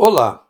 Olá! 0.00 0.48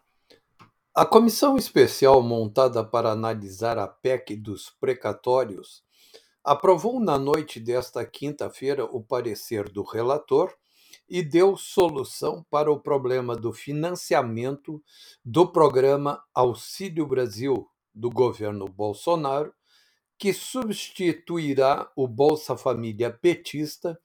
A 0.95 1.07
comissão 1.07 1.57
especial 1.57 2.23
montada 2.23 2.85
para 2.85 3.13
analisar 3.13 3.79
a 3.79 3.89
PEC 3.89 4.37
dos 4.37 4.69
precatórios 4.79 5.83
aprovou 6.45 7.01
na 7.01 7.19
noite 7.19 7.59
desta 7.59 8.05
quinta-feira 8.05 8.85
o 8.85 9.03
parecer 9.03 9.71
do 9.71 9.83
relator 9.83 10.55
e 11.09 11.23
deu 11.23 11.57
solução 11.57 12.45
para 12.51 12.71
o 12.71 12.79
problema 12.79 13.35
do 13.35 13.51
financiamento 13.51 14.83
do 15.25 15.51
programa 15.51 16.23
Auxílio 16.35 17.07
Brasil 17.07 17.67
do 17.95 18.11
governo 18.11 18.69
Bolsonaro, 18.69 19.55
que 20.19 20.35
substituirá 20.35 21.91
o 21.97 22.07
Bolsa 22.07 22.55
Família 22.55 23.11
petista 23.11 23.99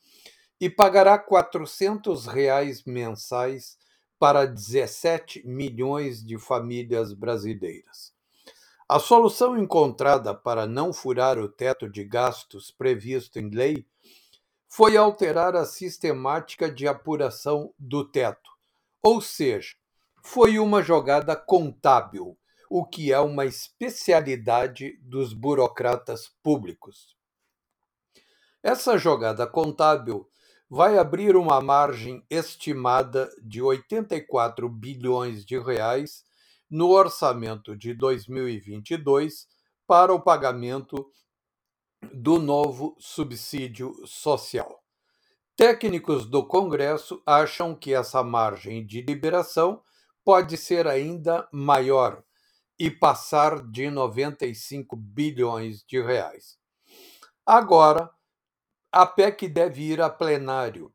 e 0.58 0.70
pagará 0.70 1.20
400 1.20 2.28
reais 2.28 2.86
mensais 2.86 3.78
para 4.24 4.46
17 4.46 5.46
milhões 5.46 6.24
de 6.24 6.38
famílias 6.38 7.12
brasileiras. 7.12 8.14
A 8.88 8.98
solução 8.98 9.58
encontrada 9.58 10.34
para 10.34 10.66
não 10.66 10.94
furar 10.94 11.38
o 11.38 11.50
teto 11.50 11.90
de 11.90 12.06
gastos 12.06 12.72
previsto 12.72 13.38
em 13.38 13.50
lei 13.50 13.86
foi 14.66 14.96
alterar 14.96 15.58
a 15.58 15.66
sistemática 15.66 16.72
de 16.72 16.88
apuração 16.88 17.74
do 17.78 18.10
teto, 18.10 18.50
ou 19.02 19.20
seja, 19.20 19.76
foi 20.24 20.58
uma 20.58 20.82
jogada 20.82 21.36
contábil, 21.36 22.38
o 22.70 22.86
que 22.86 23.12
é 23.12 23.20
uma 23.20 23.46
especialidade 23.46 24.98
dos 25.02 25.34
burocratas 25.34 26.32
públicos. 26.42 27.14
Essa 28.64 28.98
jogada 28.98 29.46
contábil 29.46 30.26
vai 30.76 30.98
abrir 30.98 31.36
uma 31.36 31.62
margem 31.62 32.26
estimada 32.32 33.30
de 33.44 33.62
84 33.62 34.68
bilhões 34.68 35.46
de 35.46 35.60
reais 35.60 36.24
no 36.68 36.90
orçamento 36.90 37.78
de 37.78 37.94
2022 37.94 39.46
para 39.86 40.12
o 40.12 40.20
pagamento 40.20 41.08
do 42.12 42.40
novo 42.40 42.96
subsídio 42.98 43.94
social. 44.04 44.84
Técnicos 45.56 46.26
do 46.26 46.44
Congresso 46.44 47.22
acham 47.24 47.76
que 47.76 47.94
essa 47.94 48.24
margem 48.24 48.84
de 48.84 49.04
liberação 49.04 49.80
pode 50.26 50.58
ser 50.58 50.88
ainda 50.88 51.48
maior 51.54 52.24
e 52.80 52.90
passar 52.90 53.62
de 53.62 53.92
95 53.92 54.96
bilhões 54.96 55.84
de 55.84 56.02
reais. 56.02 56.58
Agora, 57.46 58.10
a 58.96 59.08
PEC 59.08 59.48
deve 59.48 59.82
ir 59.82 60.00
a 60.00 60.08
plenário, 60.08 60.94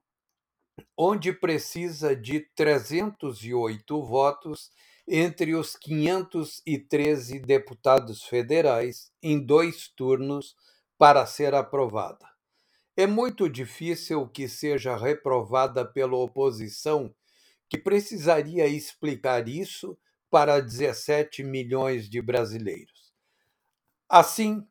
onde 0.96 1.32
precisa 1.32 2.14
de 2.14 2.38
308 2.54 4.02
votos 4.04 4.70
entre 5.08 5.56
os 5.56 5.74
513 5.74 7.40
deputados 7.40 8.22
federais 8.22 9.10
em 9.20 9.44
dois 9.44 9.88
turnos 9.88 10.54
para 10.96 11.26
ser 11.26 11.56
aprovada. 11.56 12.24
É 12.96 13.04
muito 13.04 13.48
difícil 13.48 14.28
que 14.28 14.48
seja 14.48 14.96
reprovada 14.96 15.84
pela 15.84 16.16
oposição, 16.16 17.12
que 17.68 17.76
precisaria 17.76 18.68
explicar 18.68 19.48
isso 19.48 19.98
para 20.30 20.60
17 20.60 21.42
milhões 21.42 22.08
de 22.08 22.22
brasileiros. 22.22 23.12
Assim, 24.08 24.64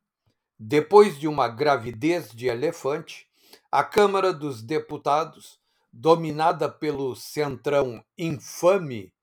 depois 0.60 1.20
de 1.20 1.28
uma 1.28 1.48
gravidez 1.48 2.32
de 2.32 2.48
elefante, 2.48 3.28
a 3.72 3.84
Câmara 3.84 4.34
dos 4.34 4.62
Deputados, 4.62 5.60
dominada 5.94 6.68
pelo 6.70 7.16
centrão 7.16 8.04
infame, 8.18 9.14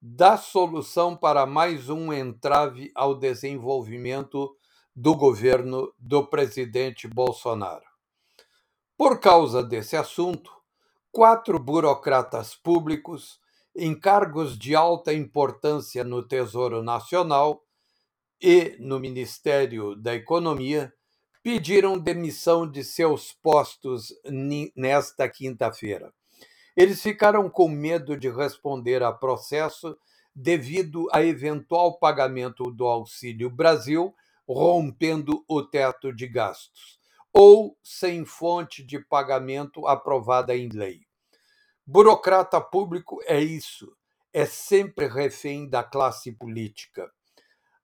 dá 0.00 0.36
solução 0.36 1.16
para 1.16 1.44
mais 1.44 1.88
um 1.88 2.12
entrave 2.12 2.92
ao 2.94 3.14
desenvolvimento 3.14 4.56
do 4.94 5.14
governo 5.14 5.92
do 5.98 6.26
presidente 6.26 7.08
Bolsonaro. 7.08 7.84
Por 8.96 9.18
causa 9.18 9.62
desse 9.62 9.96
assunto, 9.96 10.50
quatro 11.10 11.58
burocratas 11.58 12.54
públicos 12.54 13.40
em 13.74 13.98
cargos 13.98 14.56
de 14.56 14.74
alta 14.74 15.12
importância 15.12 16.02
no 16.02 16.22
Tesouro 16.22 16.82
Nacional 16.82 17.65
e 18.40 18.76
no 18.78 19.00
Ministério 19.00 19.94
da 19.96 20.14
Economia 20.14 20.92
pediram 21.42 21.98
demissão 21.98 22.68
de 22.68 22.82
seus 22.82 23.32
postos 23.32 24.12
nesta 24.74 25.28
quinta-feira. 25.28 26.12
Eles 26.76 27.02
ficaram 27.02 27.48
com 27.48 27.68
medo 27.68 28.16
de 28.16 28.28
responder 28.28 29.02
a 29.02 29.12
processo 29.12 29.96
devido 30.34 31.08
a 31.12 31.22
eventual 31.22 31.98
pagamento 31.98 32.64
do 32.64 32.84
Auxílio 32.84 33.48
Brasil, 33.48 34.14
rompendo 34.46 35.42
o 35.48 35.62
teto 35.62 36.12
de 36.12 36.26
gastos, 36.28 36.98
ou 37.32 37.78
sem 37.82 38.24
fonte 38.24 38.84
de 38.84 38.98
pagamento 38.98 39.86
aprovada 39.86 40.54
em 40.54 40.68
lei. 40.68 41.00
Burocrata 41.86 42.60
público 42.60 43.20
é 43.24 43.40
isso, 43.40 43.96
é 44.32 44.44
sempre 44.44 45.06
refém 45.06 45.68
da 45.68 45.82
classe 45.82 46.32
política. 46.32 47.10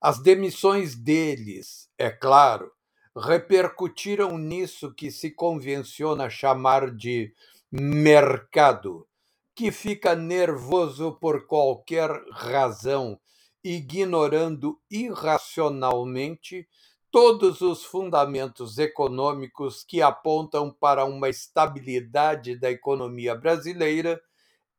As 0.05 0.21
demissões 0.21 0.95
deles, 0.95 1.89
é 1.97 2.09
claro, 2.09 2.69
repercutiram 3.15 4.37
nisso 4.37 4.93
que 4.93 5.09
se 5.09 5.31
convenciona 5.31 6.29
chamar 6.29 6.93
de 6.93 7.33
mercado, 7.71 9.07
que 9.55 9.71
fica 9.71 10.13
nervoso 10.13 11.13
por 11.21 11.47
qualquer 11.47 12.09
razão, 12.33 13.17
ignorando 13.63 14.77
irracionalmente 14.91 16.67
todos 17.09 17.61
os 17.61 17.85
fundamentos 17.85 18.77
econômicos 18.77 19.85
que 19.85 20.01
apontam 20.01 20.69
para 20.69 21.05
uma 21.05 21.29
estabilidade 21.29 22.57
da 22.57 22.69
economia 22.69 23.35
brasileira 23.35 24.21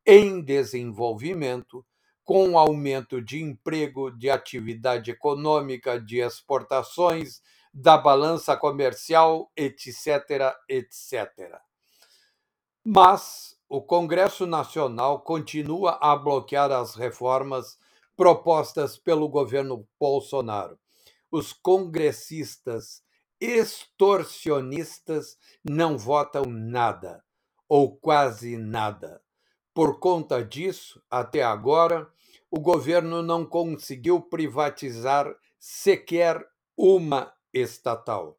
em 0.04 0.42
desenvolvimento 0.42 1.82
com 2.24 2.58
aumento 2.58 3.20
de 3.20 3.42
emprego, 3.42 4.10
de 4.10 4.30
atividade 4.30 5.10
econômica, 5.10 6.00
de 6.00 6.20
exportações, 6.20 7.42
da 7.72 7.98
balança 7.98 8.56
comercial, 8.56 9.50
etc., 9.56 10.54
etc. 10.68 11.60
Mas 12.82 13.56
o 13.68 13.82
Congresso 13.82 14.46
Nacional 14.46 15.20
continua 15.20 15.98
a 16.00 16.14
bloquear 16.16 16.70
as 16.70 16.94
reformas 16.94 17.76
propostas 18.16 18.96
pelo 18.96 19.28
governo 19.28 19.86
Bolsonaro. 19.98 20.78
Os 21.30 21.52
congressistas 21.52 23.02
extorsionistas 23.40 25.36
não 25.64 25.98
votam 25.98 26.44
nada, 26.46 27.24
ou 27.68 27.96
quase 27.96 28.56
nada. 28.56 29.23
Por 29.74 29.98
conta 29.98 30.44
disso, 30.44 31.02
até 31.10 31.42
agora, 31.42 32.08
o 32.48 32.60
governo 32.60 33.20
não 33.20 33.44
conseguiu 33.44 34.20
privatizar 34.20 35.34
sequer 35.58 36.46
uma 36.76 37.34
estatal. 37.52 38.38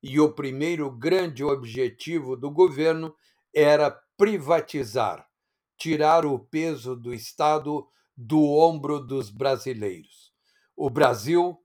E 0.00 0.20
o 0.20 0.32
primeiro 0.32 0.88
grande 0.88 1.42
objetivo 1.42 2.36
do 2.36 2.48
governo 2.48 3.12
era 3.52 3.90
privatizar, 4.16 5.28
tirar 5.76 6.24
o 6.24 6.38
peso 6.38 6.94
do 6.94 7.12
Estado 7.12 7.88
do 8.16 8.40
ombro 8.44 9.00
dos 9.00 9.28
brasileiros. 9.28 10.32
O 10.76 10.88
Brasil, 10.88 11.58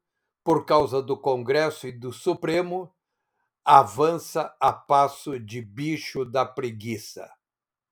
por 0.44 0.66
causa 0.66 1.00
do 1.00 1.16
Congresso 1.16 1.86
e 1.86 1.92
do 1.92 2.12
Supremo, 2.12 2.92
avança 3.64 4.56
a 4.60 4.74
passo 4.74 5.40
de 5.40 5.62
bicho 5.62 6.26
da 6.26 6.44
preguiça. 6.44 7.32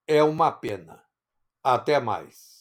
É 0.07 0.23
uma 0.23 0.51
pena. 0.51 1.07
Até 1.63 1.99
mais. 2.01 2.58